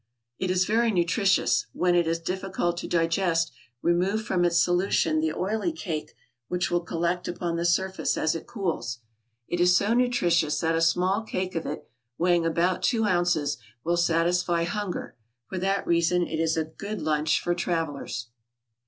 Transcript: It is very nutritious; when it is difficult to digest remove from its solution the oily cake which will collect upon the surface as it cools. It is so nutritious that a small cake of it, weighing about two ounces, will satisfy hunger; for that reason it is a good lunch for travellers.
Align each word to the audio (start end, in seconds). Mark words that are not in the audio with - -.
It 0.39 0.49
is 0.49 0.65
very 0.65 0.89
nutritious; 0.89 1.67
when 1.73 1.93
it 1.93 2.07
is 2.07 2.17
difficult 2.19 2.75
to 2.77 2.87
digest 2.87 3.51
remove 3.83 4.23
from 4.23 4.43
its 4.43 4.57
solution 4.57 5.19
the 5.19 5.31
oily 5.31 5.71
cake 5.71 6.15
which 6.47 6.71
will 6.71 6.79
collect 6.81 7.27
upon 7.27 7.55
the 7.55 7.65
surface 7.65 8.17
as 8.17 8.33
it 8.33 8.47
cools. 8.47 8.97
It 9.47 9.59
is 9.59 9.77
so 9.77 9.93
nutritious 9.93 10.59
that 10.61 10.73
a 10.73 10.81
small 10.81 11.21
cake 11.21 11.53
of 11.53 11.67
it, 11.67 11.87
weighing 12.17 12.47
about 12.47 12.81
two 12.81 13.03
ounces, 13.05 13.57
will 13.83 13.95
satisfy 13.95 14.63
hunger; 14.63 15.17
for 15.45 15.59
that 15.59 15.85
reason 15.85 16.25
it 16.25 16.39
is 16.39 16.57
a 16.57 16.63
good 16.65 16.99
lunch 16.99 17.39
for 17.39 17.53
travellers. 17.53 18.29